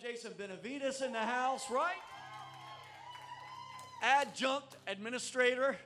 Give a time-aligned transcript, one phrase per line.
[0.00, 1.96] Jason Benavides in the house, right?
[4.02, 5.76] Adjunct administrator.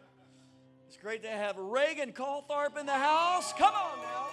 [0.88, 3.52] It's great to have Reagan Caltharp in the house.
[3.54, 4.26] Come on now.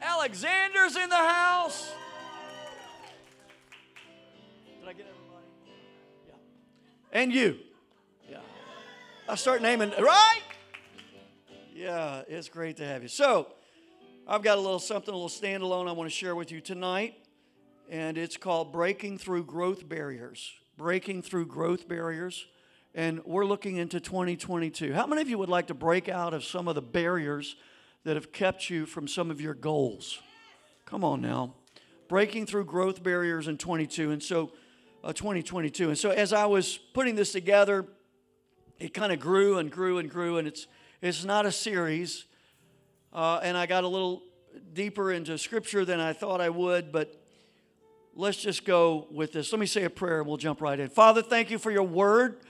[0.00, 1.92] Alexander's in the house.
[4.80, 5.46] Did I get everybody?
[6.28, 7.20] Yeah.
[7.20, 7.58] And you.
[8.30, 8.38] Yeah.
[9.28, 10.40] I start naming, right?
[11.74, 13.08] Yeah, it's great to have you.
[13.08, 13.48] So,
[14.26, 17.14] I've got a little something, a little standalone I want to share with you tonight,
[17.92, 20.50] and it's called Breaking Through Growth Barriers.
[20.78, 22.46] Breaking Through Growth Barriers.
[22.94, 24.94] And we're looking into 2022.
[24.94, 27.54] How many of you would like to break out of some of the barriers
[28.04, 30.20] that have kept you from some of your goals?
[30.86, 31.52] Come on now.
[32.08, 34.10] Breaking through growth barriers in 22.
[34.10, 34.52] And so,
[35.04, 35.90] uh, 2022.
[35.90, 37.84] And so, as I was putting this together,
[38.80, 40.66] it kind of grew and grew and grew, and it's
[41.02, 42.24] it's not a series.
[43.12, 44.22] Uh, and I got a little
[44.72, 47.21] deeper into scripture than I thought I would, but
[48.14, 49.52] let's just go with this.
[49.52, 50.88] Let me say a prayer and we'll jump right in.
[50.88, 52.40] Father, thank you for your word.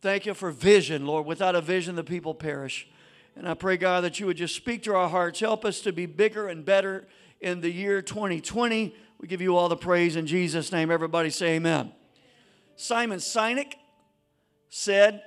[0.00, 1.26] Thank you for vision, Lord.
[1.26, 2.88] Without a vision, the people perish.
[3.36, 5.40] And I pray, God, that you would just speak to our hearts.
[5.40, 7.06] Help us to be bigger and better
[7.40, 8.94] in the year 2020.
[9.18, 10.90] We give you all the praise in Jesus' name.
[10.90, 11.92] Everybody say amen.
[12.74, 13.74] Simon Sinek
[14.68, 15.22] said,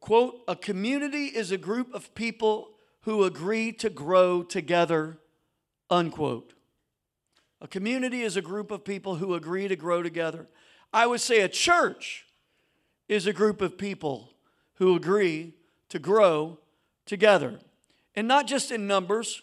[0.00, 2.70] quote, a community is a group of people
[3.02, 5.18] who agree to grow together,
[5.90, 6.54] unquote.
[7.60, 10.46] A community is a group of people who agree to grow together.
[10.92, 12.26] I would say a church
[13.08, 14.30] is a group of people
[14.74, 15.54] who agree
[15.90, 16.58] to grow
[17.04, 17.60] together.
[18.14, 19.42] And not just in numbers,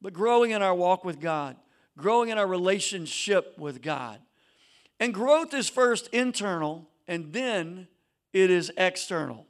[0.00, 1.56] but growing in our walk with God,
[1.96, 4.18] growing in our relationship with God.
[4.98, 7.88] And growth is first internal and then
[8.32, 9.46] it is external.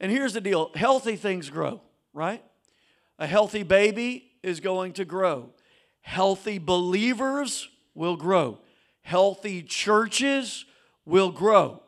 [0.00, 1.80] And here's the deal healthy things grow,
[2.12, 2.42] right?
[3.18, 5.50] A healthy baby is going to grow.
[6.02, 8.58] Healthy believers will grow.
[9.02, 10.64] Healthy churches
[11.04, 11.82] will grow.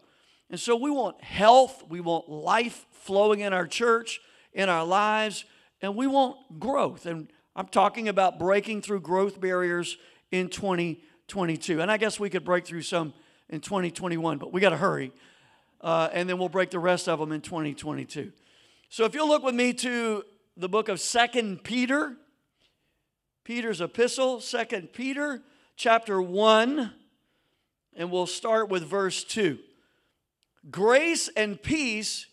[0.51, 4.21] And so we want health, we want life flowing in our church,
[4.53, 5.45] in our lives,
[5.83, 7.07] and we want growth.
[7.07, 9.97] And I'm talking about breaking through growth barriers
[10.31, 11.81] in 2022.
[11.81, 13.15] And I guess we could break through some
[13.49, 15.13] in 2021, but we got to hurry.
[15.81, 18.33] Uh, and then we'll break the rest of them in 2022.
[18.89, 20.25] So if you'll look with me to
[20.57, 22.17] the book of Second Peter,
[23.45, 25.43] Peter's epistle, Second Peter
[25.77, 26.91] chapter 1,
[27.95, 29.59] and we'll start with verse 2.
[30.71, 32.27] Grace and peace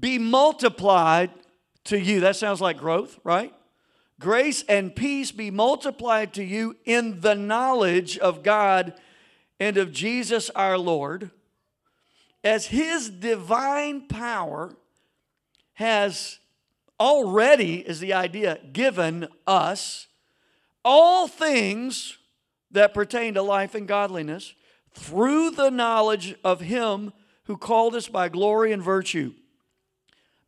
[0.00, 1.30] be multiplied
[1.84, 2.20] to you.
[2.20, 3.52] That sounds like growth, right?
[4.18, 8.94] Grace and peace be multiplied to you in the knowledge of God
[9.60, 11.32] and of Jesus our Lord,
[12.42, 14.74] as his divine power
[15.74, 16.38] has
[17.00, 20.06] already, is the idea, given us
[20.84, 22.18] all things
[22.70, 24.54] that pertain to life and godliness
[24.94, 27.12] through the knowledge of him
[27.44, 29.32] who called us by glory and virtue,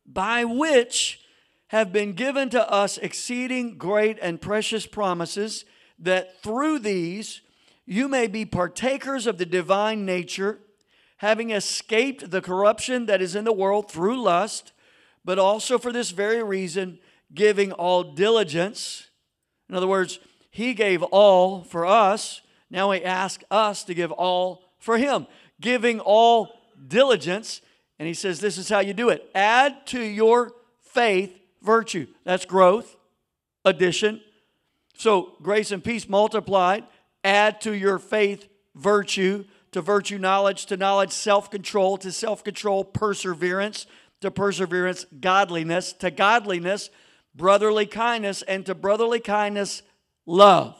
[0.05, 1.19] by which
[1.67, 5.63] have been given to us exceeding great and precious promises,
[5.97, 7.41] that through these
[7.85, 10.59] you may be partakers of the divine nature,
[11.17, 14.73] having escaped the corruption that is in the world through lust
[15.23, 16.99] but also for this very reason,
[17.33, 19.09] giving all diligence.
[19.69, 22.41] In other words, He gave all for us.
[22.69, 25.27] Now He asks us to give all for Him,
[25.59, 26.49] giving all
[26.87, 27.61] diligence.
[27.99, 32.07] And He says, This is how you do it add to your faith virtue.
[32.23, 32.95] That's growth,
[33.63, 34.21] addition.
[34.97, 36.83] So, grace and peace multiplied.
[37.23, 42.83] Add to your faith virtue, to virtue knowledge, to knowledge self control, to self control
[42.83, 43.85] perseverance,
[44.21, 46.89] to perseverance, godliness, to godliness,
[47.35, 49.81] brotherly kindness, and to brotherly kindness,
[50.25, 50.75] love.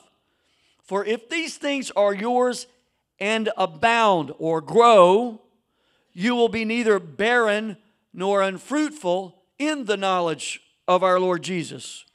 [0.84, 2.68] For if these things are yours
[3.20, 5.42] and abound or grow,
[6.14, 7.78] you will be neither barren
[8.14, 12.06] nor unfruitful in the knowledge of our Lord Jesus.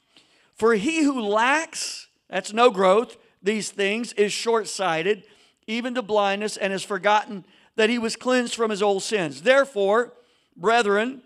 [0.53, 5.23] For he who lacks, that's no growth, these things is short sighted,
[5.65, 7.45] even to blindness, and has forgotten
[7.75, 9.41] that he was cleansed from his old sins.
[9.41, 10.13] Therefore,
[10.57, 11.21] Brethren,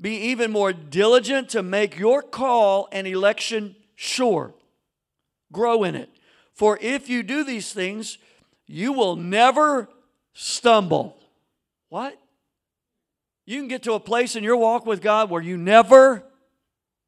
[0.00, 4.54] be even more diligent to make your call and election sure.
[5.50, 6.10] Grow in it.
[6.52, 8.18] For if you do these things,
[8.66, 9.88] you will never
[10.34, 11.16] stumble.
[11.88, 12.18] What?
[13.46, 16.24] You can get to a place in your walk with God where you never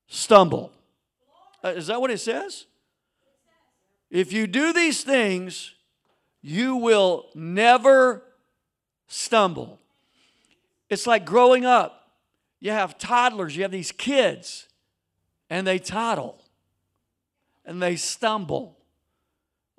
[0.06, 0.72] stumble.
[1.62, 2.66] Uh, is that what it says?
[4.10, 5.74] If you do these things,
[6.40, 8.22] you will never
[9.08, 9.80] stumble.
[10.90, 11.94] It's like growing up.
[12.60, 14.66] You have toddlers, you have these kids,
[15.48, 16.42] and they toddle
[17.68, 18.78] and they stumble.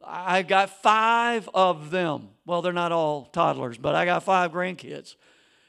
[0.05, 2.29] I got five of them.
[2.45, 5.15] Well, they're not all toddlers, but I got five grandkids.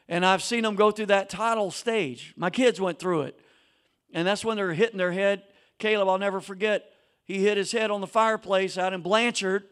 [0.06, 2.34] And I've seen them go through that toddle stage.
[2.36, 3.40] My kids went through it.
[4.12, 5.42] And that's when they're hitting their head.
[5.78, 6.92] Caleb, I'll never forget,
[7.24, 9.64] he hit his head on the fireplace out in Blanchard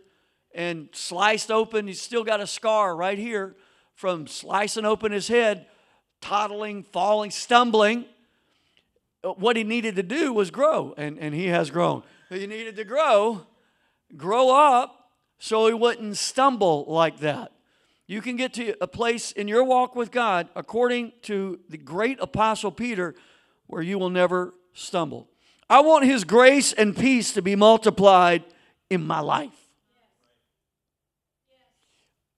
[0.55, 1.87] and sliced open.
[1.87, 3.57] He's still got a scar right here
[3.99, 5.67] from slicing open his head,
[6.21, 8.05] toddling, falling, stumbling.
[9.25, 12.05] What he needed to do was grow, and, and he has grown.
[12.29, 13.45] He needed to grow,
[14.17, 15.11] grow up,
[15.41, 17.51] so he wouldn't stumble like that.
[18.07, 22.21] You can get to a place in your walk with God, according to the great
[22.21, 23.17] apostle Peter,
[23.67, 25.29] where you will never stumble.
[25.69, 28.45] I want his grace and peace to be multiplied
[28.91, 29.68] in my life.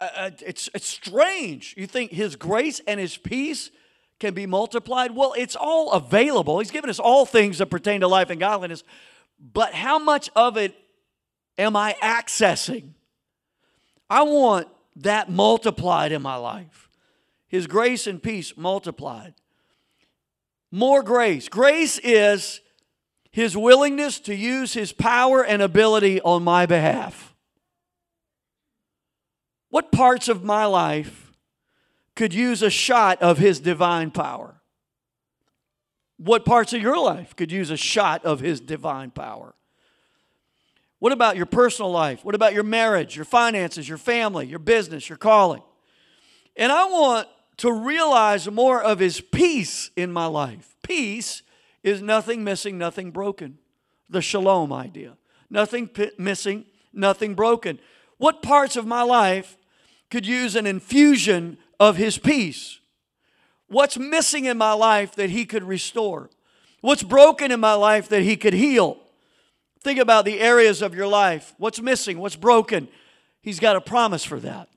[0.00, 1.74] Uh, uh, it's, it's strange.
[1.76, 3.70] You think his grace and his peace
[4.18, 5.10] can be multiplied?
[5.10, 6.58] Well, it's all available.
[6.58, 8.82] He's given us all things that pertain to life and godliness.
[9.38, 10.74] But how much of it
[11.58, 12.90] am I accessing?
[14.08, 16.88] I want that multiplied in my life.
[17.48, 19.34] His grace and peace multiplied.
[20.70, 21.48] More grace.
[21.48, 22.60] Grace is
[23.32, 27.29] his willingness to use his power and ability on my behalf.
[29.70, 31.32] What parts of my life
[32.14, 34.60] could use a shot of His divine power?
[36.18, 39.54] What parts of your life could use a shot of His divine power?
[40.98, 42.24] What about your personal life?
[42.24, 45.62] What about your marriage, your finances, your family, your business, your calling?
[46.56, 47.26] And I want
[47.58, 50.76] to realize more of His peace in my life.
[50.82, 51.42] Peace
[51.82, 53.58] is nothing missing, nothing broken.
[54.10, 55.16] The shalom idea.
[55.48, 57.78] Nothing p- missing, nothing broken.
[58.18, 59.56] What parts of my life
[60.10, 62.80] could use an infusion of His peace.
[63.68, 66.30] What's missing in my life that He could restore?
[66.80, 68.98] What's broken in my life that He could heal?
[69.82, 71.54] Think about the areas of your life.
[71.56, 72.18] What's missing?
[72.18, 72.88] What's broken?
[73.40, 74.68] He's got a promise for that.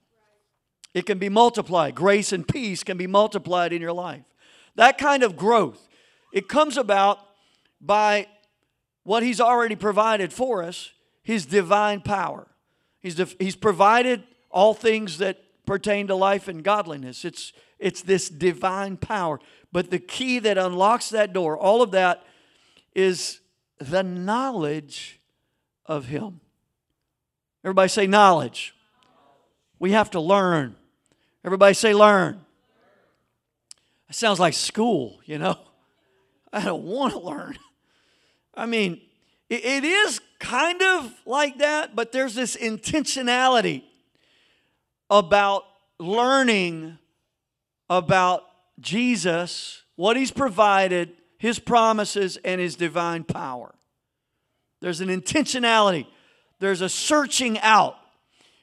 [0.94, 1.96] It can be multiplied.
[1.96, 4.24] Grace and peace can be multiplied in your life.
[4.76, 5.90] That kind of growth,
[6.32, 7.20] it comes about
[7.82, 8.28] by
[9.04, 10.92] what He's already provided for us
[11.24, 12.48] His divine power.
[13.02, 17.26] He's, he's provided all things that pertain to life and godliness.
[17.26, 19.40] It's, it's this divine power.
[19.72, 22.24] But the key that unlocks that door, all of that,
[22.96, 23.42] is
[23.80, 25.20] the knowledge
[25.86, 26.40] of Him.
[27.64, 28.76] Everybody say knowledge.
[29.80, 30.76] We have to learn.
[31.44, 32.46] Everybody say learn.
[34.10, 35.58] It sounds like school, you know.
[36.54, 37.58] I don't want to learn.
[38.54, 39.02] I mean,
[39.50, 43.84] it, it is kind of like that, but there's this intentionality
[45.14, 45.64] about
[46.00, 46.98] learning
[47.88, 48.44] about
[48.80, 53.76] Jesus, what he's provided, his promises, and his divine power.
[54.82, 56.08] There's an intentionality,
[56.60, 57.96] there's a searching out.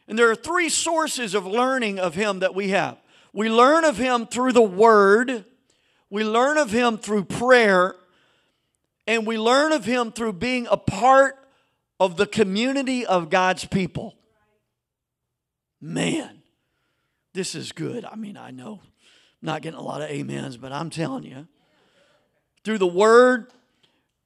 [0.09, 2.99] And there are three sources of learning of him that we have.
[3.33, 5.45] We learn of him through the word,
[6.11, 7.95] we learn of him through prayer,
[9.07, 11.37] and we learn of him through being a part
[12.01, 14.17] of the community of God's people.
[15.81, 16.40] Man,
[17.33, 18.05] this is good.
[18.05, 21.47] I mean, I know I'm not getting a lot of amens, but I'm telling you,
[22.65, 23.53] through the word,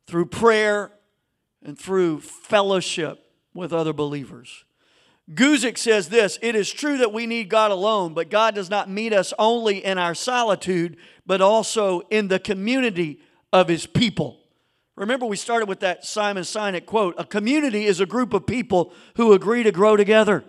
[0.07, 0.93] through prayer,
[1.63, 3.21] and through fellowship
[3.55, 4.65] with other believers.
[5.33, 8.91] Guzik says this It is true that we need God alone, but God does not
[8.91, 10.97] meet us only in our solitude,
[11.27, 13.21] but also in the community
[13.53, 14.41] of His people.
[14.97, 18.93] Remember, we started with that Simon Sinek quote A community is a group of people
[19.17, 20.45] who agree to grow together.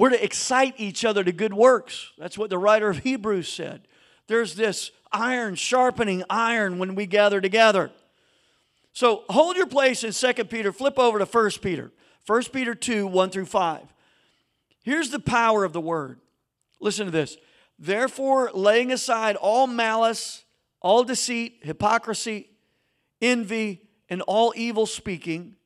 [0.00, 2.12] We're to excite each other to good works.
[2.16, 3.86] That's what the writer of Hebrews said.
[4.28, 7.90] There's this iron sharpening iron when we gather together.
[8.94, 11.92] So hold your place in 2 Peter, flip over to 1 Peter.
[12.24, 13.82] 1 Peter 2, 1 through 5.
[14.82, 16.18] Here's the power of the word.
[16.80, 17.36] Listen to this.
[17.78, 20.44] Therefore, laying aside all malice,
[20.80, 22.48] all deceit, hypocrisy,
[23.20, 25.56] envy, and all evil speaking,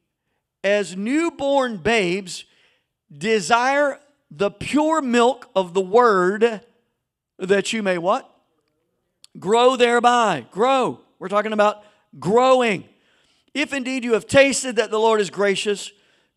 [0.64, 2.46] as newborn babes,
[3.16, 4.00] desire
[4.36, 6.60] the pure milk of the word
[7.38, 8.30] that you may what?
[9.38, 10.46] Grow thereby.
[10.50, 11.00] Grow.
[11.18, 11.82] We're talking about
[12.18, 12.88] growing.
[13.52, 15.92] If indeed you have tasted that the Lord is gracious,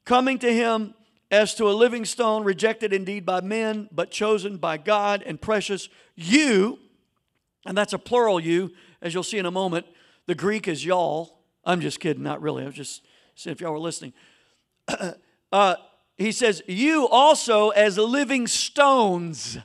[0.06, 0.94] coming to him
[1.32, 5.90] as to a living stone, rejected indeed by men, but chosen by God and precious,
[6.16, 6.80] you,
[7.66, 9.86] and that's a plural you, as you'll see in a moment.
[10.28, 11.40] The Greek is y'all.
[11.66, 12.64] I'm just kidding, not really.
[12.64, 13.02] I was just
[13.36, 14.14] saying if y'all were listening.
[15.52, 15.76] uh,
[16.18, 19.58] he says, You also, as living stones,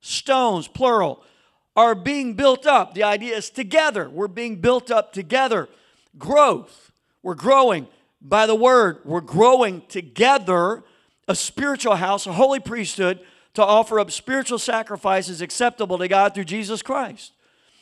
[0.00, 1.22] stones, plural,
[1.76, 2.94] are being built up.
[2.94, 4.08] The idea is together.
[4.08, 5.68] We're being built up together.
[6.18, 6.92] Growth.
[7.22, 7.88] We're growing.
[8.20, 8.98] by the word.
[9.04, 10.82] We're growing together,
[11.28, 13.20] a spiritual house, a holy priesthood,
[13.54, 17.32] to offer up spiritual sacrifices acceptable to God through Jesus Christ.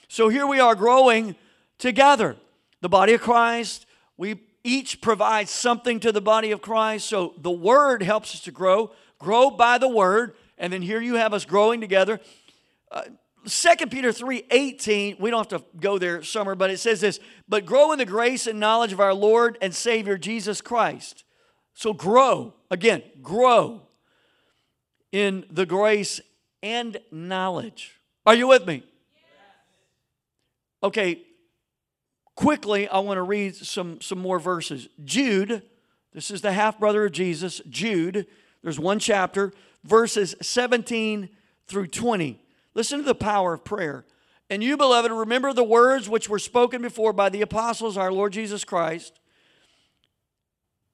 [0.08, 1.36] So here we are growing
[1.78, 2.36] together.
[2.80, 3.86] The body of Christ,
[4.16, 7.08] we each provides something to the body of Christ.
[7.08, 11.14] So the word helps us to grow, grow by the word, and then here you
[11.14, 12.20] have us growing together.
[12.90, 13.02] Uh,
[13.46, 17.18] 2 Peter 3 18, we don't have to go there, Summer, but it says this,
[17.48, 21.24] but grow in the grace and knowledge of our Lord and Savior Jesus Christ.
[21.74, 23.82] So grow, again, grow
[25.10, 26.20] in the grace
[26.62, 28.00] and knowledge.
[28.24, 28.84] Are you with me?
[30.84, 31.22] Okay,
[32.42, 34.88] quickly, I want to read some, some more verses.
[35.04, 35.62] Jude,
[36.12, 38.26] this is the half brother of Jesus, Jude,
[38.64, 39.52] there's one chapter,
[39.84, 41.28] verses 17
[41.68, 42.40] through 20.
[42.74, 44.04] Listen to the power of prayer.
[44.50, 48.32] And you, beloved, remember the words which were spoken before by the apostles, our Lord
[48.32, 49.20] Jesus Christ,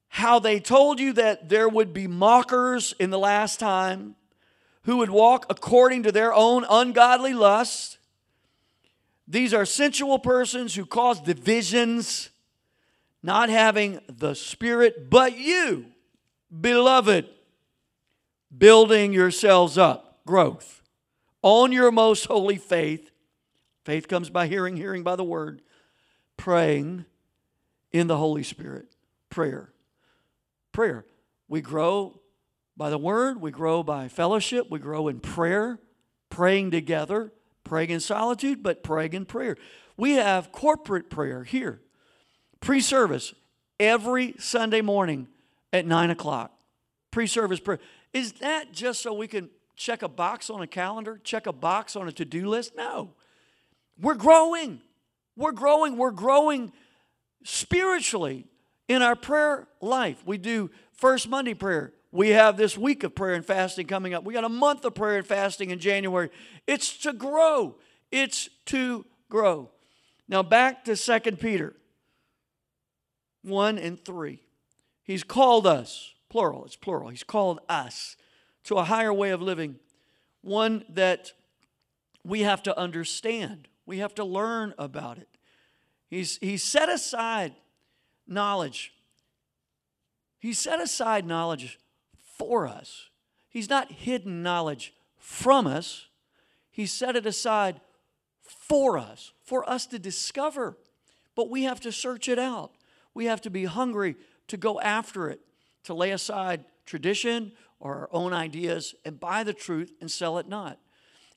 [0.09, 4.17] how they told you that there would be mockers in the last time
[4.83, 7.98] who would walk according to their own ungodly lusts.
[9.29, 12.31] These are sensual persons who cause divisions,
[13.23, 15.85] not having the Spirit, but you,
[16.61, 17.29] beloved,
[18.57, 20.83] building yourselves up, growth
[21.43, 23.11] on your most holy faith.
[23.85, 25.63] Faith comes by hearing, hearing by the word,
[26.37, 27.05] praying
[27.93, 28.87] in the Holy Spirit.
[29.31, 29.73] Prayer.
[30.73, 31.05] Prayer.
[31.49, 32.21] We grow
[32.77, 35.81] by the word, we grow by fellowship, we grow in prayer,
[36.31, 37.33] praying together,
[37.69, 39.57] praying in solitude, but praying in prayer.
[39.97, 41.81] We have corporate prayer here,
[42.61, 43.35] pre service,
[43.79, 45.29] every Sunday morning
[45.73, 46.53] at 9 o'clock.
[47.11, 47.79] Pre service prayer.
[48.13, 51.95] Is that just so we can check a box on a calendar, check a box
[51.95, 52.75] on a to do list.
[52.75, 53.15] No.
[54.01, 54.81] We're growing.
[55.37, 55.97] We're growing.
[55.97, 56.73] We're growing
[57.45, 58.47] spiritually
[58.89, 60.23] in our prayer life.
[60.25, 61.93] We do First Monday prayer.
[62.11, 64.25] We have this week of prayer and fasting coming up.
[64.25, 66.31] We got a month of prayer and fasting in January.
[66.67, 67.77] It's to grow.
[68.11, 69.71] It's to grow.
[70.27, 71.77] Now back to Second Peter
[73.43, 74.41] 1 and 3.
[75.05, 77.09] He's called us, plural, it's plural.
[77.09, 78.17] He's called us
[78.65, 79.77] to a higher way of living,
[80.43, 81.33] one that
[82.25, 83.69] we have to understand.
[83.87, 85.29] We have to learn about it.
[86.09, 87.55] He's, he set aside
[88.27, 88.93] knowledge.
[90.39, 91.79] He set aside knowledge
[92.39, 93.11] for us.
[93.49, 96.07] He's not hidden knowledge from us.
[96.71, 97.81] He set it aside
[98.41, 100.79] for us, for us to discover.
[101.35, 102.73] But we have to search it out.
[103.15, 104.17] We have to be hungry
[104.49, 105.41] to go after it,
[105.85, 110.49] to lay aside tradition or our own ideas and buy the truth and sell it
[110.49, 110.79] not.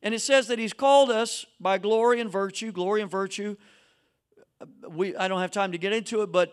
[0.04, 3.56] And it says that he's called us by glory and virtue, glory and virtue.
[4.90, 6.52] We, I don't have time to get into it, but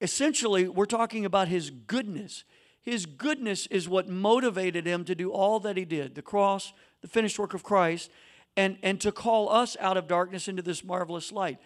[0.00, 2.44] essentially we're talking about his goodness.
[2.84, 7.08] His goodness is what motivated him to do all that he did the cross, the
[7.08, 8.10] finished work of Christ,
[8.56, 11.58] and, and to call us out of darkness into this marvelous light.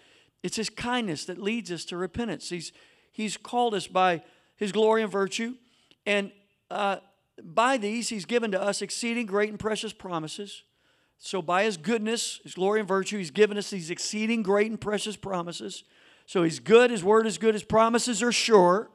[0.42, 2.48] It's his kindness that leads us to repentance.
[2.48, 2.72] He's,
[3.10, 4.22] he's called us by
[4.56, 5.54] his glory and virtue.
[6.06, 6.30] And
[6.70, 6.98] uh,
[7.42, 10.62] by these he's given to us exceeding great and precious promises.
[11.20, 14.80] So, by his goodness, his glory and virtue, he's given us these exceeding great and
[14.80, 15.82] precious promises.
[16.26, 18.88] So, he's good, his word is good, his promises are sure.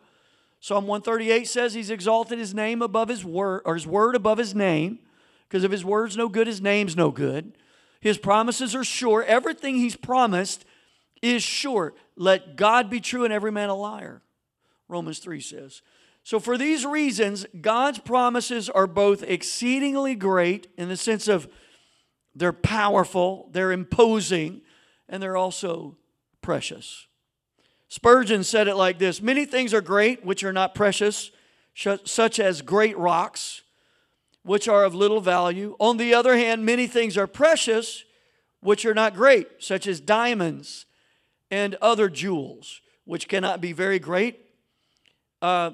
[0.63, 4.55] Psalm 138 says he's exalted his name above his word, or his word above his
[4.55, 4.97] name,
[5.45, 7.57] because if his word's no good, his name's no good.
[7.99, 9.25] His promises are sure.
[9.25, 10.63] Everything he's promised
[11.21, 11.93] is sure.
[12.15, 14.21] Let God be true and every man a liar,
[14.87, 15.81] Romans 3 says.
[16.23, 21.49] So, for these reasons, God's promises are both exceedingly great in the sense of
[22.33, 24.61] they're powerful, they're imposing,
[25.09, 25.97] and they're also
[26.41, 27.07] precious.
[27.93, 31.29] Spurgeon said it like this Many things are great which are not precious,
[31.75, 33.61] such as great rocks,
[34.41, 35.75] which are of little value.
[35.77, 38.03] On the other hand, many things are precious
[38.61, 40.87] which are not great, such as diamonds
[41.51, 44.39] and other jewels, which cannot be very great.
[45.39, 45.73] Uh,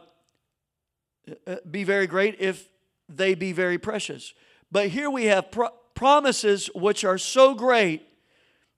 [1.47, 2.67] uh, be very great if
[3.07, 4.33] they be very precious.
[4.69, 8.05] But here we have pro- promises which are so great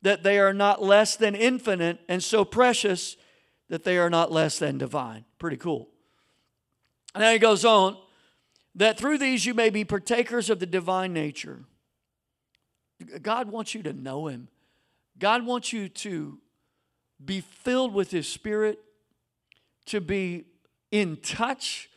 [0.03, 3.17] that they are not less than infinite and so precious
[3.71, 5.23] that they are not less than divine.
[5.39, 5.87] Pretty cool.
[7.15, 7.97] And then he goes on
[8.75, 11.63] that through these you may be partakers of the divine nature.
[13.21, 14.49] God wants you to know Him.
[15.17, 16.39] God wants you to
[17.23, 18.77] be filled with His Spirit,
[19.85, 20.47] to be
[20.91, 21.89] in touch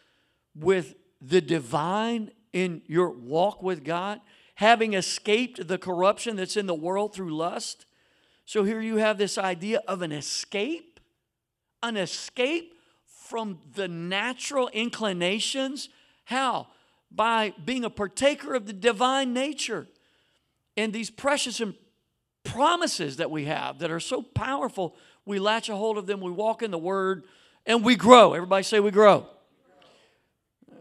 [0.55, 4.21] with the divine in your walk with God,
[4.55, 7.85] having escaped the corruption that's in the world through lust.
[8.45, 10.94] So here you have this idea of an escape,
[11.89, 12.75] an escape
[13.07, 15.89] from the natural inclinations.
[16.25, 16.69] How?
[17.11, 19.87] By being a partaker of the divine nature
[20.77, 21.61] and these precious
[22.45, 24.97] promises that we have that are so powerful.
[25.25, 27.25] We latch a hold of them, we walk in the Word,
[27.67, 28.35] and we grow.
[28.35, 29.27] Everybody say we grow.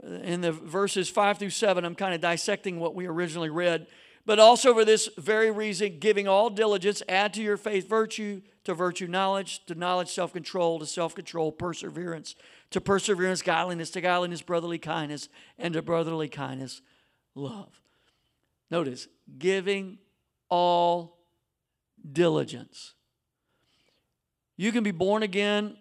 [0.03, 3.87] In the verses 5 through 7, I'm kind of dissecting what we originally read.
[4.25, 8.73] But also for this very reason, giving all diligence, add to your faith virtue, to
[8.73, 12.35] virtue knowledge, to knowledge self control, to self control perseverance,
[12.71, 15.27] to perseverance godliness, to godliness brotherly kindness,
[15.57, 16.81] and to brotherly kindness
[17.35, 17.81] love.
[18.71, 19.97] Notice, giving
[20.49, 21.17] all
[22.11, 22.93] diligence.
[24.55, 25.75] You can be born again,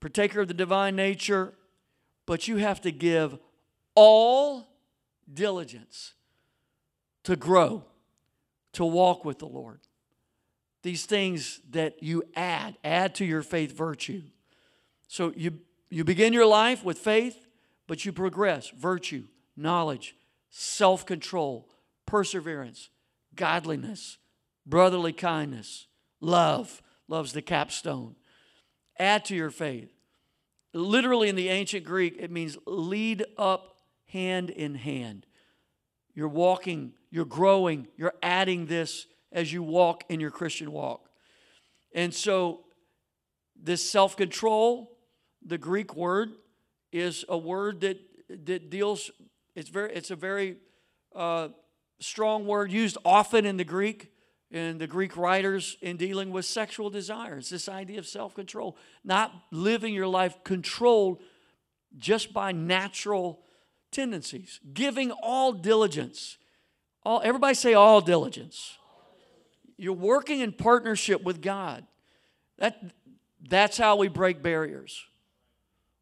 [0.00, 1.52] partaker of the divine nature,
[2.24, 3.38] but you have to give
[3.94, 4.66] all
[5.32, 6.14] diligence
[7.26, 7.84] to grow,
[8.72, 9.80] to walk with the Lord.
[10.84, 14.22] These things that you add, add to your faith virtue.
[15.08, 15.58] So you,
[15.90, 17.48] you begin your life with faith,
[17.88, 19.24] but you progress virtue,
[19.56, 20.14] knowledge,
[20.50, 21.68] self control,
[22.06, 22.90] perseverance,
[23.34, 24.18] godliness,
[24.64, 25.88] brotherly kindness,
[26.20, 26.80] love.
[27.08, 28.14] Love's the capstone.
[28.98, 29.92] Add to your faith.
[30.72, 35.25] Literally in the ancient Greek, it means lead up hand in hand.
[36.16, 41.08] You're walking you're growing, you're adding this as you walk in your Christian walk.
[41.94, 42.60] And so,
[43.58, 44.98] this self control,
[45.42, 46.32] the Greek word,
[46.92, 47.98] is a word that,
[48.44, 49.10] that deals,
[49.54, 50.58] it's, very, it's a very
[51.14, 51.48] uh,
[52.00, 54.12] strong word used often in the Greek,
[54.50, 57.48] in the Greek writers, in dealing with sexual desires.
[57.48, 61.22] This idea of self control, not living your life controlled
[61.96, 63.40] just by natural
[63.96, 66.38] tendencies, giving all diligence
[67.06, 68.78] all, everybody say all diligence.
[69.76, 71.86] You're working in partnership with God.
[72.58, 72.82] That,
[73.48, 75.04] that's how we break barriers.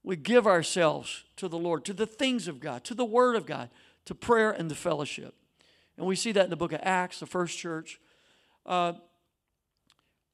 [0.02, 3.44] We give ourselves to the Lord, to the things of God, to the Word of
[3.44, 3.68] God,
[4.06, 5.34] to prayer and the fellowship.
[5.98, 8.00] And we see that in the book of Acts, the first church.
[8.64, 8.94] Uh,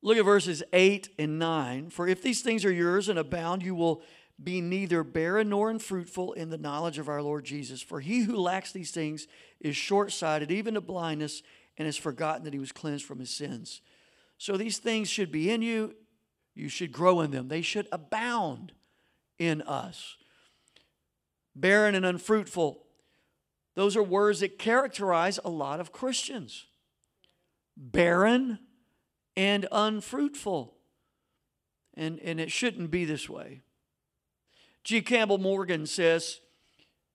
[0.02, 1.90] look at verses 8 and 9.
[1.90, 4.02] For if these things are yours and abound, you will
[4.42, 7.82] be neither barren nor unfruitful in the knowledge of our Lord Jesus.
[7.82, 9.26] For he who lacks these things
[9.60, 11.42] is short sighted, even to blindness,
[11.76, 13.82] and has forgotten that he was cleansed from his sins.
[14.38, 15.94] So these things should be in you.
[16.54, 18.72] You should grow in them, they should abound
[19.38, 20.16] in us.
[21.54, 22.84] Barren and unfruitful,
[23.74, 26.66] those are words that characterize a lot of Christians.
[27.76, 28.58] Barren
[29.36, 30.76] and unfruitful.
[31.94, 33.62] And, and it shouldn't be this way.
[34.84, 35.02] G.
[35.02, 36.40] Campbell Morgan says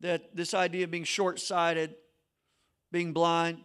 [0.01, 1.95] that this idea of being short sighted,
[2.91, 3.59] being blind,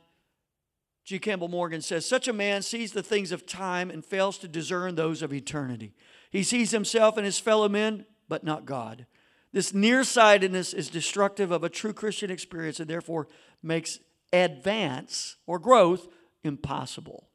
[1.04, 1.18] G.
[1.18, 4.94] Campbell Morgan says, such a man sees the things of time and fails to discern
[4.94, 5.92] those of eternity.
[6.30, 9.06] He sees himself and his fellow men, but not God.
[9.52, 13.26] This nearsightedness is destructive of a true Christian experience and therefore
[13.62, 13.98] makes
[14.32, 16.06] advance or growth
[16.44, 17.28] impossible.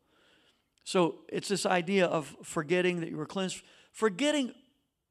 [0.85, 4.53] So it's this idea of forgetting that you were cleansed, forgetting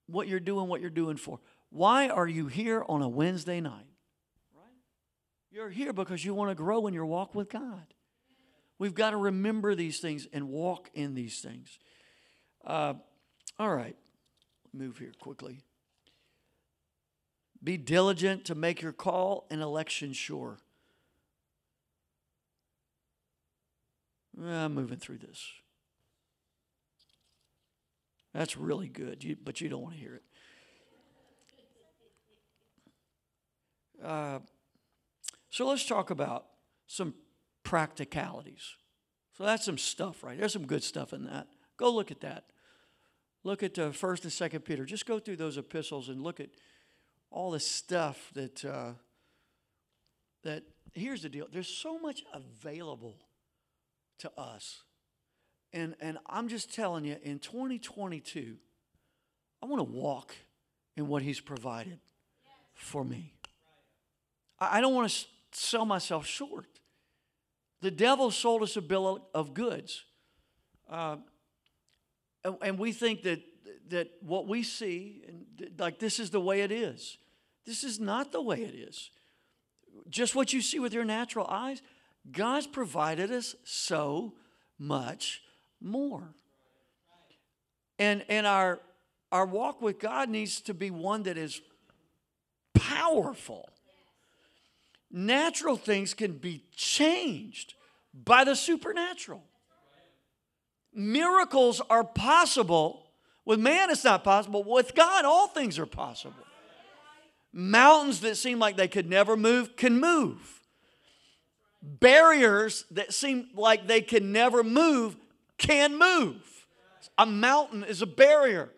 [0.06, 1.40] what you're doing, what you're doing for.
[1.70, 3.86] Why are you here on a Wednesday night?
[4.54, 4.76] Right?
[5.50, 7.94] You're here because you want to grow in your walk with God.
[8.78, 11.78] We've got to remember these things and walk in these things.
[12.64, 12.94] Uh,
[13.58, 13.96] all right,
[14.72, 15.60] move here quickly.
[17.62, 20.58] Be diligent to make your call and election sure.
[24.40, 25.46] I'm moving through this.
[28.34, 30.22] That's really good, you, but you don't want to hear it.
[34.04, 34.40] Uh,
[35.50, 36.46] so let's talk about
[36.88, 37.14] some
[37.62, 38.74] practicalities.
[39.38, 40.38] So that's some stuff, right?
[40.38, 41.46] There's some good stuff in that.
[41.76, 42.46] Go look at that.
[43.44, 44.84] Look at uh, First and Second Peter.
[44.84, 46.50] Just go through those epistles and look at
[47.30, 48.92] all the stuff that uh,
[50.42, 50.64] that.
[50.92, 51.46] Here's the deal.
[51.52, 53.16] There's so much available
[54.18, 54.82] to us
[55.74, 58.56] and, and I'm just telling you, in 2022,
[59.60, 60.32] I want to walk
[60.96, 61.98] in what He's provided
[62.74, 63.34] for me.
[64.60, 66.66] I don't want to sell myself short.
[67.80, 70.04] The devil sold us a bill of goods.
[70.88, 71.16] Uh,
[72.44, 73.40] and, and we think that,
[73.88, 75.22] that what we see,
[75.76, 77.18] like this is the way it is.
[77.66, 79.10] This is not the way it is.
[80.08, 81.82] Just what you see with your natural eyes,
[82.30, 84.34] God's provided us so
[84.78, 85.42] much
[85.84, 86.34] more.
[87.98, 88.80] And, and our,
[89.30, 91.60] our walk with God needs to be one that is
[92.74, 93.68] powerful.
[95.10, 97.74] Natural things can be changed
[98.12, 99.44] by the supernatural.
[100.92, 103.04] Miracles are possible
[103.44, 104.64] With man, it's not possible.
[104.64, 106.34] With God, all things are possible.
[107.52, 110.62] Mountains that seem like they could never move can move.
[111.82, 115.16] Barriers that seem like they can never move
[115.58, 116.66] can move.
[117.18, 118.70] A mountain is a barrier.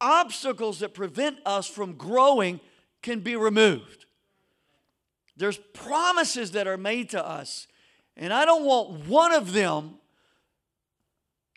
[0.00, 2.60] Obstacles that prevent us from growing
[3.02, 4.06] can be removed.
[5.36, 7.66] There's promises that are made to us,
[8.16, 9.94] and I don't want one of them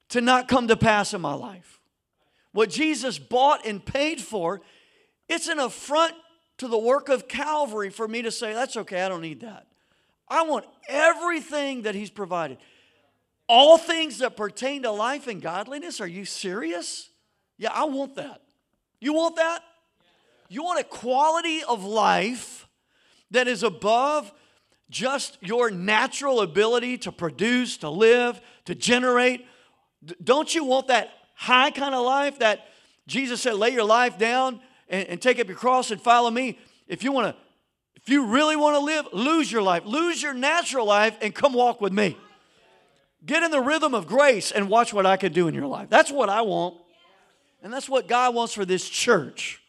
[0.09, 1.79] to not come to pass in my life.
[2.51, 4.61] What Jesus bought and paid for,
[5.27, 6.13] it's an affront
[6.59, 9.67] to the work of Calvary for me to say, that's okay, I don't need that.
[10.29, 12.57] I want everything that He's provided.
[13.55, 16.01] All things that pertain to life and godliness.
[16.01, 17.11] Are you serious?
[17.59, 18.41] Yeah, I want that.
[18.99, 19.61] You want that?
[20.49, 22.67] You want a quality of life
[23.29, 24.33] that is above
[24.89, 29.45] just your natural ability to produce, to live, to generate.
[30.23, 32.61] Don't you want that high kind of life that
[33.05, 36.57] Jesus said, lay your life down and, and take up your cross and follow me?
[36.87, 37.41] If you want to,
[37.97, 41.53] if you really want to live, lose your life, lose your natural life, and come
[41.53, 42.17] walk with me.
[43.25, 45.89] Get in the rhythm of grace and watch what I can do in your life.
[45.89, 46.77] That's what I want.
[47.61, 49.61] And that's what God wants for this church.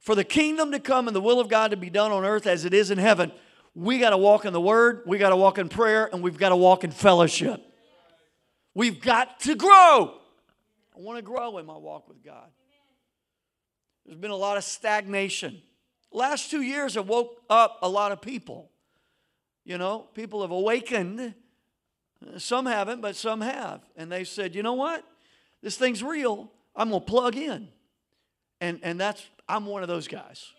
[0.00, 2.46] For the kingdom to come and the will of God to be done on earth
[2.46, 3.30] as it is in heaven,
[3.74, 6.38] we got to walk in the word, we got to walk in prayer, and we've
[6.38, 7.62] got to walk in fellowship.
[8.74, 10.14] We've got to grow.
[10.96, 12.48] I want to grow in my walk with God.
[14.04, 15.62] There's been a lot of stagnation.
[16.10, 18.70] Last two years have woke up a lot of people.
[19.64, 21.34] You know, people have awakened.
[22.38, 23.80] Some haven't, but some have.
[23.96, 25.04] And they said, you know what?
[25.62, 26.50] This thing's real.
[26.76, 27.68] I'm going to plug in.
[28.60, 30.52] And, and that's, I'm one of those guys.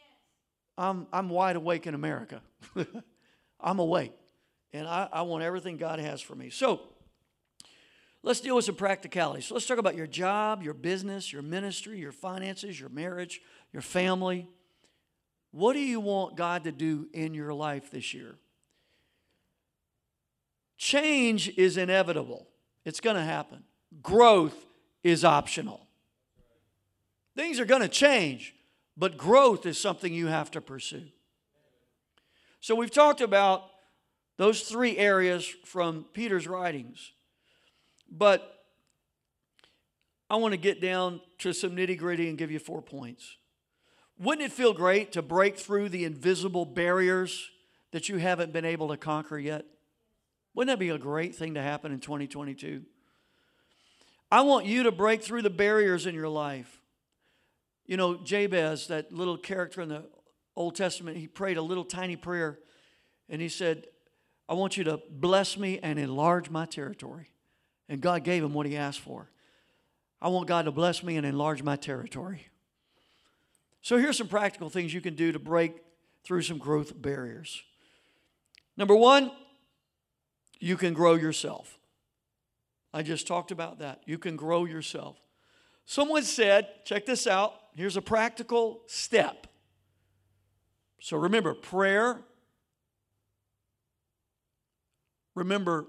[0.78, 2.41] I'm, I'm wide awake in America.
[3.60, 4.13] I'm awake.
[4.74, 6.50] And I, I want everything God has for me.
[6.50, 6.82] So,
[8.24, 9.47] Let's deal with some practicalities.
[9.47, 13.41] So let's talk about your job, your business, your ministry, your finances, your marriage,
[13.74, 14.47] your family.
[15.52, 18.36] What do you want God to do in your life this year?
[20.82, 22.48] Change is inevitable,
[22.86, 23.63] it's going to happen.
[24.02, 24.65] Growth
[25.04, 25.86] is optional.
[27.36, 28.56] Things are going to change,
[28.98, 31.04] but growth is something you have to pursue.
[32.62, 33.65] So we've talked about
[34.38, 37.12] those three areas from Peter's writings.
[38.10, 38.65] But
[40.32, 43.38] I want to get down to some nitty gritty and give you four points.
[44.17, 47.52] Wouldn't it feel great to break through the invisible barriers
[47.91, 49.63] that you haven't been able to conquer yet?
[50.54, 52.84] Wouldn't that be a great thing to happen in 2022?
[54.32, 56.82] I want you to break through the barriers in your life.
[57.86, 60.06] You know, Jabez, that little character in the
[60.56, 62.60] Old Testament, he prayed a little tiny prayer
[63.30, 63.88] and he said,
[64.48, 67.30] I want you to bless me and enlarge my territory.
[67.90, 69.30] And God gave him what he asked for.
[70.22, 72.48] I want God to bless me and enlarge my territory.
[73.82, 75.82] So here's some practical things you can do to break
[76.24, 77.64] through some growth barriers.
[78.78, 79.32] Number one,
[80.62, 81.80] you can grow yourself.
[82.93, 84.02] I just talked about that.
[84.06, 85.17] You can grow yourself.
[85.86, 87.54] Someone said, check this out.
[87.76, 89.47] Here's a practical step.
[91.00, 92.21] So remember, prayer.
[95.36, 95.88] Remember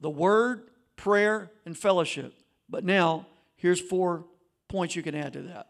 [0.00, 2.34] the word prayer, and fellowship.
[2.68, 4.24] But now, here's four
[4.68, 5.68] points you can add to that.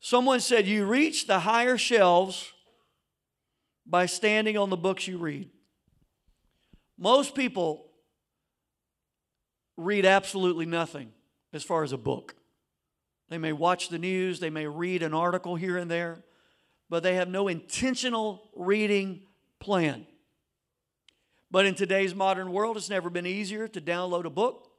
[0.00, 2.52] Someone said, You reach the higher shelves
[3.86, 5.50] by standing on the books you read.
[6.98, 7.86] Most people
[9.76, 11.12] read absolutely nothing
[11.52, 12.34] as far as a book.
[13.28, 16.22] They may watch the news, they may read an article here and there,
[16.88, 19.22] but they have no intentional reading
[19.58, 20.06] plan.
[21.50, 24.70] But in today's modern world, it's never been easier to download a book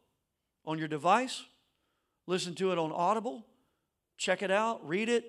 [0.65, 1.43] on your device,
[2.27, 3.45] listen to it on Audible,
[4.17, 5.25] check it out, read it.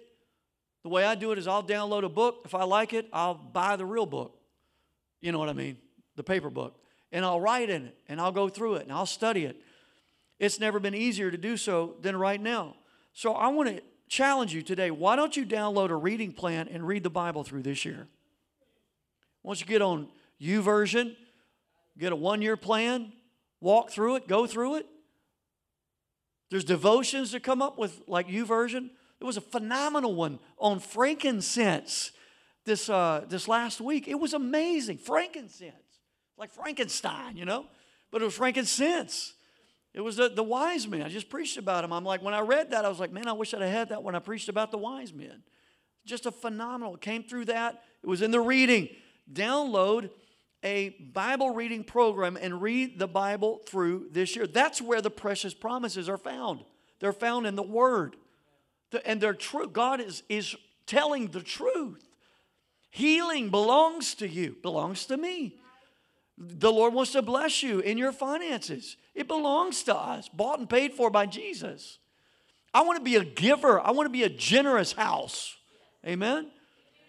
[0.82, 2.42] The way I do it is I'll download a book.
[2.44, 4.38] If I like it, I'll buy the real book.
[5.20, 5.78] You know what I mean?
[6.16, 6.76] The paper book.
[7.12, 9.56] And I'll write in it and I'll go through it and I'll study it.
[10.38, 12.76] It's never been easier to do so than right now.
[13.12, 14.90] So I want to challenge you today.
[14.90, 18.08] Why don't you download a reading plan and read the Bible through this year?
[19.42, 21.14] Once you get on U YouVersion,
[21.98, 23.12] get a one year plan,
[23.60, 24.86] walk through it, go through it.
[26.50, 28.90] There's devotions that come up with, like U YouVersion.
[29.18, 32.12] There was a phenomenal one on frankincense
[32.64, 34.08] this, uh, this last week.
[34.08, 34.98] It was amazing.
[34.98, 35.74] Frankincense,
[36.38, 37.66] like Frankenstein, you know,
[38.10, 39.34] but it was frankincense.
[39.94, 41.02] It was the, the wise men.
[41.02, 41.92] I just preached about them.
[41.92, 44.02] I'm like, when I read that, I was like, man, I wish I'd had that
[44.02, 45.42] when I preached about the wise men.
[46.04, 46.96] Just a phenomenal.
[46.96, 47.82] It came through that.
[48.02, 48.90] It was in the reading.
[49.32, 50.10] Download
[50.62, 54.46] a Bible reading program and read the Bible through this year.
[54.46, 56.60] That's where the precious promises are found.
[57.00, 58.16] they're found in the Word.
[59.04, 59.68] And they're true.
[59.68, 62.06] God is, is telling the truth.
[62.90, 65.56] Healing belongs to you, belongs to me.
[66.38, 68.96] The Lord wants to bless you in your finances.
[69.14, 71.98] It belongs to us, bought and paid for by Jesus.
[72.74, 73.80] I want to be a giver.
[73.80, 75.56] I want to be a generous house.
[76.06, 76.48] Amen.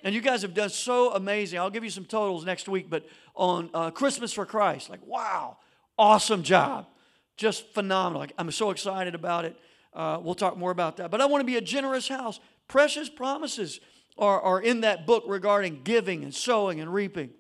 [0.04, 1.60] And you guys have done so amazing.
[1.60, 5.58] I'll give you some totals next week, but on uh, Christmas for Christ, like, wow,
[5.98, 6.88] awesome job.
[7.36, 8.26] Just phenomenal.
[8.38, 9.60] I'm so excited about it.
[9.94, 11.12] Uh, we'll talk more about that.
[11.12, 12.40] But I want to be a generous house.
[12.68, 13.82] Precious promises
[14.18, 17.32] are, are in that book regarding giving and sowing and reaping.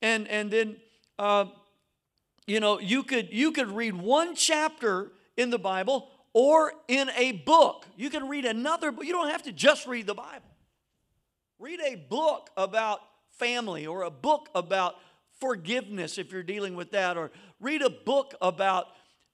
[0.00, 0.76] And, and then,
[1.18, 1.46] uh,
[2.46, 7.32] you know, you could, you could read one chapter in the Bible or in a
[7.32, 7.86] book.
[7.96, 9.04] You can read another book.
[9.04, 10.48] You don't have to just read the Bible.
[11.58, 13.00] Read a book about
[13.32, 14.96] family or a book about
[15.40, 18.88] forgiveness if you're dealing with that, or read a book about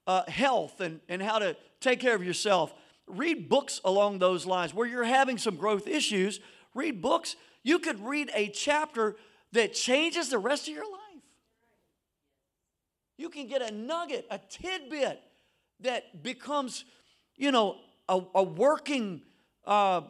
[0.06, 2.74] uh, health and, and how to take care of yourself.
[3.06, 4.74] Read books along those lines.
[4.74, 6.40] Where you're having some growth issues,
[6.74, 7.36] read books.
[7.62, 9.16] You could read a chapter
[9.52, 11.03] that changes the rest of your life.
[13.16, 15.20] You can get a nugget, a tidbit
[15.80, 16.84] that becomes,
[17.36, 17.76] you know,
[18.08, 19.22] a, a working
[19.64, 20.02] uh,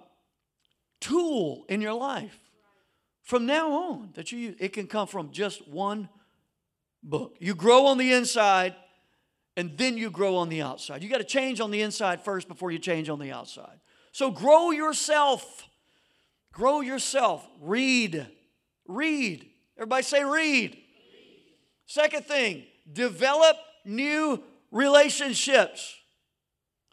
[1.01, 2.39] tool in your life.
[3.23, 6.09] From now on, that you use, it can come from just one
[7.03, 7.37] book.
[7.41, 8.75] You grow on the inside,
[9.57, 11.03] and then you grow on the outside.
[11.03, 13.81] You got to change on the inside first before you change on the outside.
[14.13, 15.65] So grow yourself.
[16.53, 17.47] Grow yourself.
[17.61, 18.27] Read.
[18.87, 19.49] Read.
[19.77, 20.33] Everybody say read.
[20.33, 20.79] read.
[21.87, 25.97] Second thing, develop new relationships.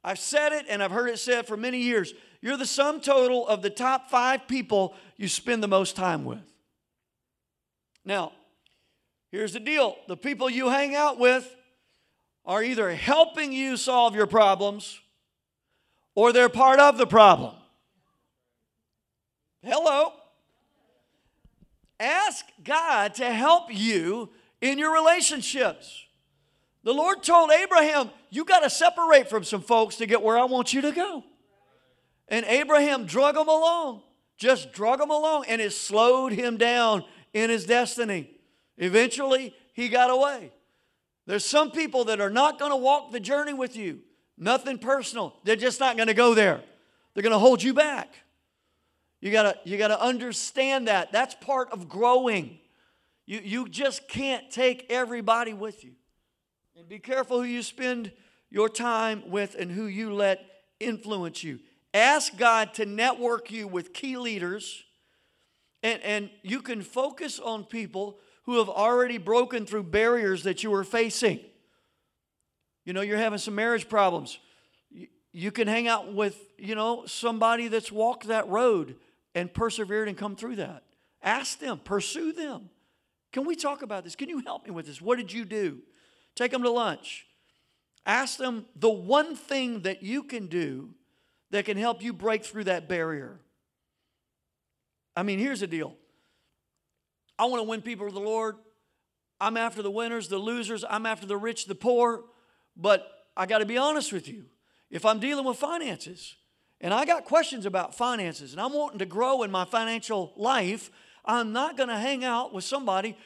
[0.03, 2.13] I've said it and I've heard it said for many years.
[2.41, 6.41] You're the sum total of the top five people you spend the most time with.
[8.03, 8.31] Now,
[9.29, 11.55] here's the deal the people you hang out with
[12.45, 14.99] are either helping you solve your problems
[16.15, 17.55] or they're part of the problem.
[19.63, 20.13] Hello.
[21.99, 26.05] Ask God to help you in your relationships.
[26.83, 30.45] The Lord told Abraham, You got to separate from some folks to get where I
[30.45, 31.23] want you to go.
[32.27, 34.03] And Abraham drug him along,
[34.37, 38.29] just drug him along, and it slowed him down in his destiny.
[38.77, 40.51] Eventually, he got away.
[41.27, 43.99] There's some people that are not going to walk the journey with you.
[44.37, 45.35] Nothing personal.
[45.43, 46.61] They're just not going to go there.
[47.13, 48.13] They're going to hold you back.
[49.19, 51.11] You got to you got to understand that.
[51.11, 52.59] That's part of growing.
[53.25, 55.93] You you just can't take everybody with you.
[56.75, 58.11] And be careful who you spend
[58.49, 60.43] your time with and who you let
[60.79, 61.59] influence you.
[61.93, 64.83] Ask God to network you with key leaders,
[65.83, 70.71] and, and you can focus on people who have already broken through barriers that you
[70.71, 71.39] were facing.
[72.85, 74.39] You know, you're having some marriage problems.
[74.89, 78.95] You, you can hang out with, you know, somebody that's walked that road
[79.35, 80.83] and persevered and come through that.
[81.21, 82.69] Ask them, pursue them.
[83.31, 84.15] Can we talk about this?
[84.15, 85.01] Can you help me with this?
[85.01, 85.79] What did you do?
[86.35, 87.25] Take them to lunch.
[88.05, 90.93] Ask them the one thing that you can do
[91.51, 93.39] that can help you break through that barrier.
[95.15, 95.95] I mean, here's the deal
[97.37, 98.55] I want to win people to the Lord.
[99.39, 102.25] I'm after the winners, the losers, I'm after the rich, the poor.
[102.77, 104.45] But I got to be honest with you.
[104.89, 106.35] If I'm dealing with finances
[106.79, 110.91] and I got questions about finances and I'm wanting to grow in my financial life,
[111.25, 113.17] I'm not going to hang out with somebody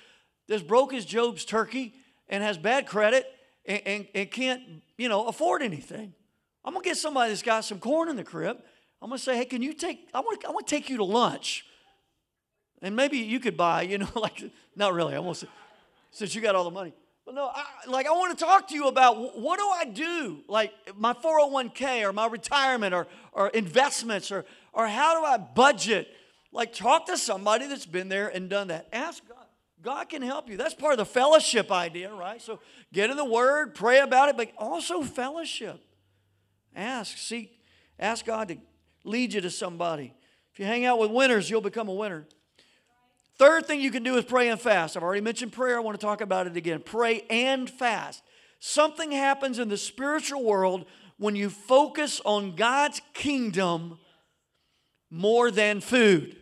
[0.47, 1.93] that's broke as Job's turkey
[2.29, 3.25] and has bad credit
[3.65, 4.61] and, and, and can't,
[4.97, 6.13] you know, afford anything.
[6.63, 8.57] I'm gonna get somebody that's got some corn in the crib.
[9.01, 11.03] I'm gonna say, hey, can you take, I want, I want to take you to
[11.03, 11.65] lunch.
[12.81, 14.43] And maybe you could buy, you know, like,
[14.75, 15.47] not really, I won't say,
[16.11, 16.93] since you got all the money.
[17.25, 20.43] But no, I, like I want to talk to you about what do I do,
[20.47, 26.07] like my 401k or my retirement or, or investments or, or how do I budget?
[26.55, 28.87] Like talk to somebody that's been there and done that.
[28.93, 29.37] Ask God.
[29.81, 30.55] God can help you.
[30.55, 32.41] That's part of the fellowship idea, right?
[32.41, 32.61] So
[32.93, 35.83] get in the Word, pray about it, but also fellowship.
[36.73, 37.59] Ask, seek,
[37.99, 38.57] ask God to
[39.03, 40.13] lead you to somebody.
[40.53, 42.25] If you hang out with winners, you'll become a winner.
[43.37, 44.95] Third thing you can do is pray and fast.
[44.95, 45.75] I've already mentioned prayer.
[45.75, 46.81] I want to talk about it again.
[46.83, 48.23] Pray and fast.
[48.59, 50.85] Something happens in the spiritual world
[51.17, 53.99] when you focus on God's kingdom
[55.09, 56.37] more than food.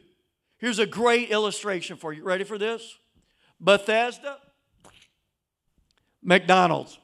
[0.63, 2.23] Here's a great illustration for you.
[2.23, 2.97] Ready for this?
[3.59, 4.37] Bethesda,
[6.23, 6.97] McDonald's.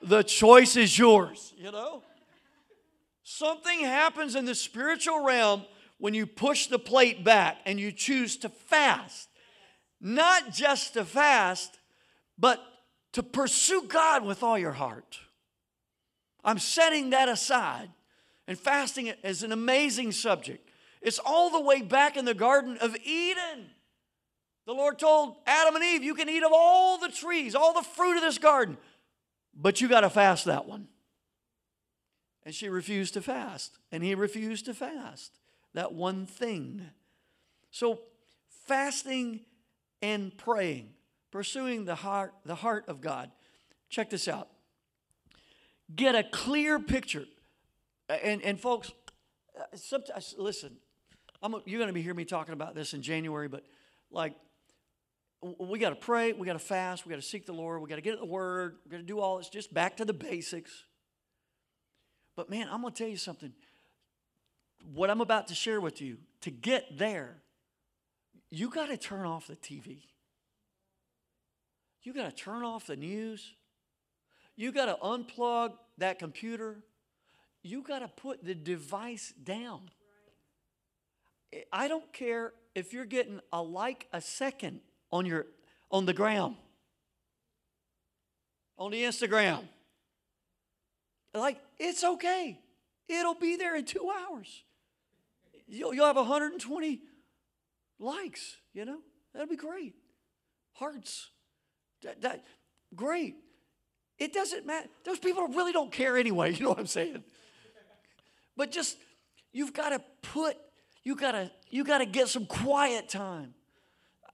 [0.00, 2.02] The choice is yours, you know?
[3.22, 5.66] Something happens in the spiritual realm
[5.98, 9.28] when you push the plate back and you choose to fast.
[10.00, 11.78] Not just to fast,
[12.38, 12.58] but
[13.12, 15.18] to pursue God with all your heart.
[16.42, 17.90] I'm setting that aside.
[18.48, 20.65] And fasting is an amazing subject.
[21.02, 23.66] It's all the way back in the Garden of Eden.
[24.66, 27.82] The Lord told Adam and Eve, You can eat of all the trees, all the
[27.82, 28.76] fruit of this garden,
[29.54, 30.88] but you got to fast that one.
[32.44, 35.38] And she refused to fast, and he refused to fast
[35.74, 36.86] that one thing.
[37.70, 38.00] So,
[38.66, 39.40] fasting
[40.02, 40.90] and praying,
[41.30, 43.30] pursuing the heart, the heart of God.
[43.88, 44.48] Check this out.
[45.94, 47.26] Get a clear picture.
[48.08, 48.92] And, and folks,
[49.58, 50.76] uh, sometimes, listen,
[51.42, 53.64] I'm, you're going to be hearing me talking about this in January, but
[54.10, 54.34] like,
[55.58, 57.88] we got to pray, we got to fast, we got to seek the Lord, we
[57.88, 60.12] got to get the Word, we got to do all this, just back to the
[60.12, 60.84] basics.
[62.36, 63.52] But man, I'm going to tell you something.
[64.94, 67.42] What I'm about to share with you, to get there,
[68.50, 69.98] you got to turn off the TV.
[72.02, 73.52] You got to turn off the news.
[74.54, 76.76] You got to unplug that computer.
[77.62, 79.90] You got to put the device down.
[81.72, 85.46] I don't care if you're getting a like a second on your
[85.90, 86.56] on the ground.
[88.78, 89.64] On the Instagram.
[91.34, 92.60] Like it's okay.
[93.08, 94.64] It'll be there in 2 hours.
[95.68, 97.00] You'll, you'll have 120
[97.98, 98.98] likes, you know?
[99.32, 99.94] That'd be great.
[100.72, 101.30] Hearts.
[102.02, 102.44] That, that,
[102.94, 103.36] great.
[104.18, 104.88] It doesn't matter.
[105.04, 107.22] Those people really don't care anyway, you know what I'm saying?
[108.56, 108.96] But just
[109.52, 110.56] you've got to put
[111.06, 113.54] you got to you got to get some quiet time.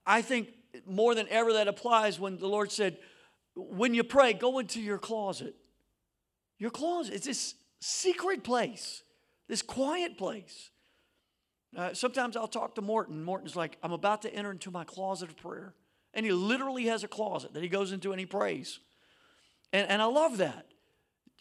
[0.07, 0.47] I think
[0.87, 2.97] more than ever that applies when the Lord said,
[3.55, 5.53] when you pray, go into your closet.
[6.57, 7.13] Your closet.
[7.13, 9.03] It's this secret place,
[9.47, 10.71] this quiet place.
[11.77, 13.23] Uh, sometimes I'll talk to Morton.
[13.23, 15.75] Morton's like, I'm about to enter into my closet of prayer.
[16.15, 18.79] And he literally has a closet that he goes into and he prays.
[19.71, 20.65] And, and I love that.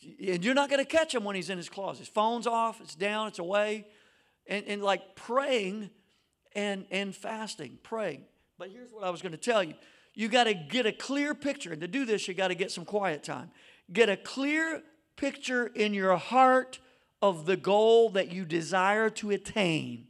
[0.05, 2.01] And you're not going to catch him when he's in his closet.
[2.01, 3.87] His phone's off, it's down, it's away.
[4.47, 5.91] And, and like praying
[6.55, 8.25] and, and fasting, praying.
[8.59, 9.75] But here's what I was going to tell you
[10.15, 11.73] you got to get a clear picture.
[11.73, 13.51] And to do this, you got to get some quiet time.
[13.93, 14.83] Get a clear
[15.17, 16.79] picture in your heart
[17.23, 20.09] of the goal that you desire to attain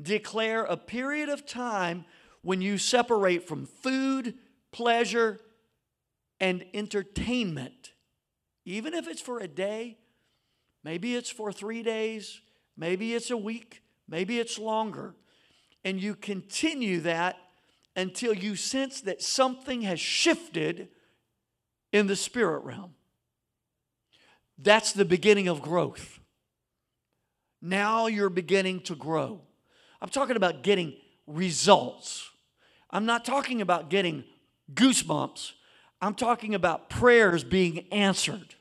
[0.00, 2.04] declare a period of time
[2.42, 4.34] when you separate from food,
[4.72, 5.40] pleasure,
[6.38, 7.92] and entertainment.
[8.64, 9.98] Even if it's for a day,
[10.82, 12.40] maybe it's for three days,
[12.80, 15.14] maybe it's a week, maybe it's longer.
[15.84, 17.36] And you continue that
[17.94, 20.88] until you sense that something has shifted
[21.92, 22.94] in the spirit realm.
[24.58, 26.20] That's the beginning of growth.
[27.62, 29.42] Now you're beginning to grow.
[30.00, 30.94] I'm talking about getting
[31.26, 32.30] results.
[32.90, 34.24] I'm not talking about getting
[34.72, 35.52] goosebumps.
[36.00, 38.54] I'm talking about prayers being answered,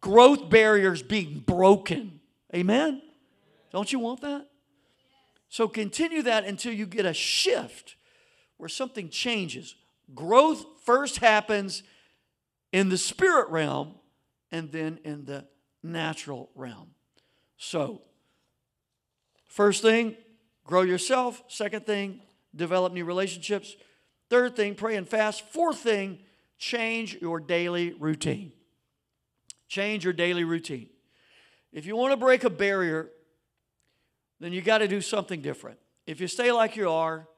[0.00, 2.19] growth barriers being broken.
[2.54, 3.02] Amen?
[3.72, 4.46] Don't you want that?
[5.48, 7.96] So continue that until you get a shift
[8.56, 9.74] where something changes.
[10.14, 11.82] Growth first happens
[12.72, 13.94] in the spirit realm
[14.52, 15.46] and then in the
[15.82, 16.90] natural realm.
[17.56, 18.02] So,
[19.50, 20.16] First thing,
[20.64, 21.42] grow yourself.
[21.48, 22.20] Second thing,
[22.54, 23.74] develop new relationships.
[24.30, 25.42] Third thing, pray and fast.
[25.50, 26.20] Fourth thing,
[26.56, 28.52] change your daily routine.
[29.66, 30.88] Change your daily routine.
[31.72, 33.08] If you want to break a barrier,
[34.40, 35.78] then you got to do something different.
[36.06, 37.28] If you stay like you are,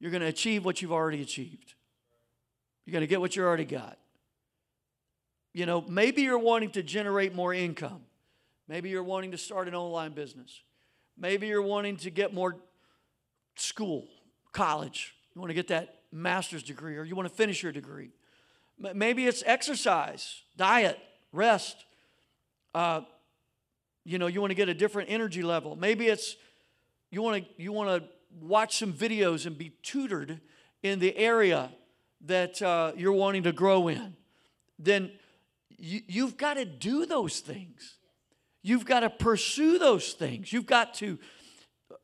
[0.00, 1.74] you're going to achieve what you've already achieved.
[2.84, 3.98] You're going to get what you already got.
[5.52, 8.02] You know, maybe you're wanting to generate more income.
[8.68, 10.62] Maybe you're wanting to start an online business.
[11.18, 12.56] Maybe you're wanting to get more
[13.54, 14.08] school,
[14.52, 15.14] college.
[15.34, 18.10] You want to get that master's degree or you want to finish your degree.
[18.78, 20.98] Maybe it's exercise, diet,
[21.32, 21.84] rest.
[22.74, 23.02] Uh,
[24.04, 25.76] you know, you want to get a different energy level.
[25.76, 26.36] Maybe it's
[27.10, 28.08] you want to you want to
[28.40, 30.40] watch some videos and be tutored
[30.82, 31.70] in the area
[32.26, 34.16] that uh, you're wanting to grow in.
[34.78, 35.10] Then
[35.76, 37.98] you, you've got to do those things.
[38.62, 40.52] You've got to pursue those things.
[40.52, 41.18] You've got to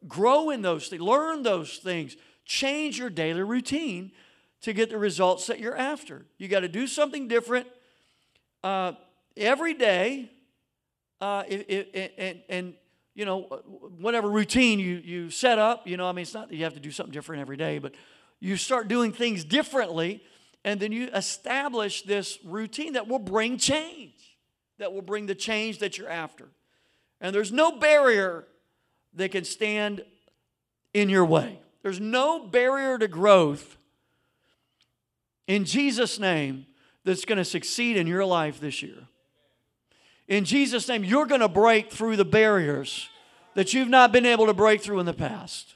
[0.06, 4.12] grow in those things, learn those things, change your daily routine
[4.60, 6.26] to get the results that you're after.
[6.36, 7.66] You got to do something different
[8.64, 8.92] uh,
[9.36, 10.30] every day,
[11.20, 12.74] uh, and, and
[13.14, 13.42] you know
[13.98, 15.86] whatever routine you you set up.
[15.86, 17.78] You know, I mean, it's not that you have to do something different every day,
[17.78, 17.94] but
[18.40, 20.22] you start doing things differently,
[20.64, 24.18] and then you establish this routine that will bring change
[24.78, 26.48] that will bring the change that you're after.
[27.20, 28.46] And there's no barrier
[29.14, 30.04] that can stand
[30.94, 31.58] in your way.
[31.82, 33.76] There's no barrier to growth
[35.46, 36.66] in Jesus' name
[37.04, 39.08] that's going to succeed in your life this year.
[40.28, 43.08] In Jesus' name, you're going to break through the barriers
[43.54, 45.74] that you've not been able to break through in the past.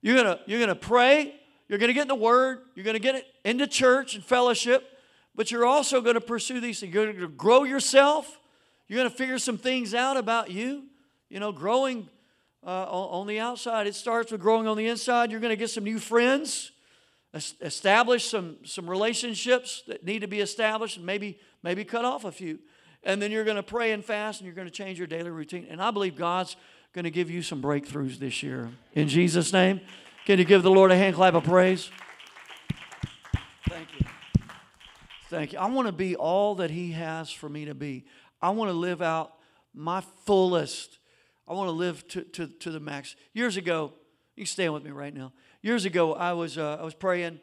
[0.00, 1.34] You're going to, you're going to pray,
[1.68, 4.98] you're going to get in the Word, you're going to get into church and fellowship,
[5.34, 6.94] but you're also going to pursue these things.
[6.94, 8.40] You're going to grow yourself,
[8.88, 10.84] you're going to figure some things out about you.
[11.28, 12.08] You know, growing
[12.66, 15.30] uh, on, on the outside, it starts with growing on the inside.
[15.30, 16.72] You're going to get some new friends
[17.32, 22.32] establish some, some relationships that need to be established and maybe, maybe cut off a
[22.32, 22.58] few.
[23.02, 25.30] And then you're going to pray and fast and you're going to change your daily
[25.30, 25.66] routine.
[25.70, 26.56] And I believe God's
[26.92, 28.70] going to give you some breakthroughs this year.
[28.94, 29.80] In Jesus' name,
[30.26, 31.90] can you give the Lord a hand clap of praise?
[33.68, 34.06] Thank you.
[35.28, 35.58] Thank you.
[35.58, 38.04] I want to be all that He has for me to be.
[38.42, 39.34] I want to live out
[39.72, 40.98] my fullest.
[41.46, 43.16] I want to live to, to, to the max.
[43.32, 43.92] Years ago,
[44.36, 45.32] you can stand with me right now.
[45.62, 47.40] Years ago, I was, uh, I was praying.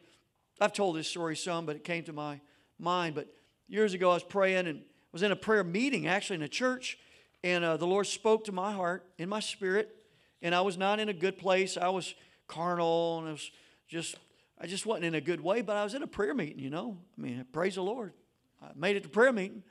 [0.60, 2.42] I've told this story some, but it came to my
[2.80, 3.16] mind.
[3.16, 3.28] But
[3.68, 4.82] years ago, I was praying and
[5.12, 6.98] was in a prayer meeting, actually in a church,
[7.44, 9.96] and uh, the Lord spoke to my heart, in my spirit,
[10.42, 11.78] and I was not in a good place.
[11.78, 12.14] I was
[12.48, 13.52] carnal, and I was
[13.88, 14.18] just,
[14.60, 15.62] I just wasn't in a good way.
[15.62, 16.98] But I was in a prayer meeting, you know.
[17.18, 18.14] I mean, praise the Lord.
[18.62, 19.64] I made it to prayer meeting,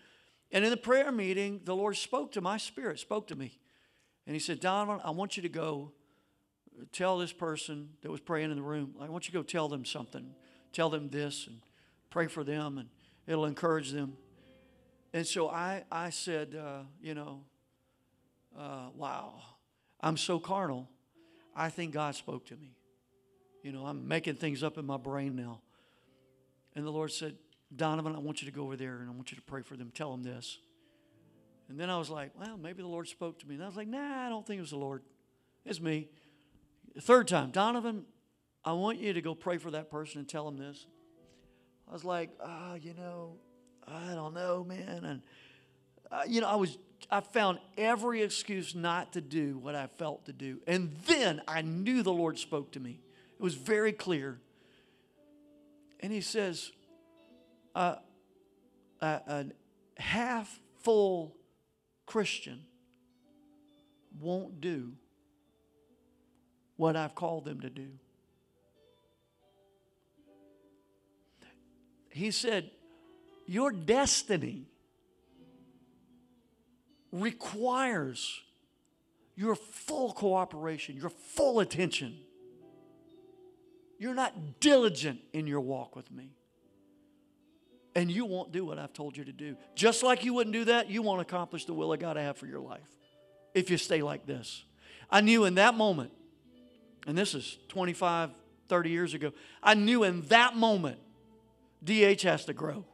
[0.52, 3.58] and in the prayer meeting, the Lord spoke to my spirit, spoke to me,
[4.26, 5.92] and He said, Donovan, I want you to go
[6.92, 8.94] tell this person that was praying in the room.
[9.00, 10.34] I want you to go tell them something.
[10.72, 11.60] Tell them this and
[12.10, 12.88] pray for them, and
[13.26, 14.16] it'll encourage them.
[15.16, 17.40] And so I, I said, uh, you know,
[18.54, 19.40] uh, wow,
[19.98, 20.90] I'm so carnal.
[21.54, 22.76] I think God spoke to me.
[23.62, 25.62] You know, I'm making things up in my brain now.
[26.74, 27.34] And the Lord said,
[27.74, 29.74] Donovan, I want you to go over there and I want you to pray for
[29.74, 29.90] them.
[29.90, 30.58] Tell them this.
[31.70, 33.54] And then I was like, well, maybe the Lord spoke to me.
[33.54, 35.02] And I was like, nah, I don't think it was the Lord.
[35.64, 36.10] It's me.
[37.00, 38.04] Third time, Donovan,
[38.62, 40.86] I want you to go pray for that person and tell them this.
[41.88, 43.38] I was like, ah, oh, you know,
[43.88, 45.04] I don't know, man.
[45.04, 45.22] And,
[46.10, 46.76] uh, you know, I was,
[47.10, 50.60] I found every excuse not to do what I felt to do.
[50.66, 53.00] And then I knew the Lord spoke to me.
[53.38, 54.40] It was very clear.
[56.00, 56.72] And He says,
[57.74, 57.96] uh,
[59.00, 59.46] a, a
[59.98, 61.36] half full
[62.06, 62.64] Christian
[64.20, 64.92] won't do
[66.76, 67.88] what I've called them to do.
[72.10, 72.70] He said,
[73.46, 74.66] your destiny
[77.12, 78.42] requires
[79.36, 82.16] your full cooperation, your full attention.
[83.98, 86.30] You're not diligent in your walk with me.
[87.94, 89.56] And you won't do what I've told you to do.
[89.74, 92.36] Just like you wouldn't do that, you won't accomplish the will of God I have
[92.36, 92.88] for your life
[93.54, 94.64] if you stay like this.
[95.10, 96.12] I knew in that moment,
[97.06, 98.30] and this is 25,
[98.68, 99.32] 30 years ago,
[99.62, 100.98] I knew in that moment,
[101.82, 102.84] DH has to grow.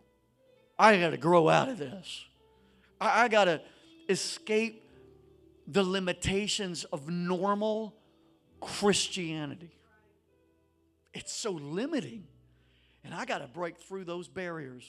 [0.78, 2.24] I got to grow out of this.
[3.00, 3.60] I, I got to
[4.08, 4.84] escape
[5.66, 7.94] the limitations of normal
[8.60, 9.70] Christianity.
[11.14, 12.24] It's so limiting.
[13.04, 14.84] And I got to break through those barriers